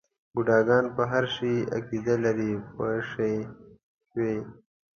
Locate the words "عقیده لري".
1.75-2.51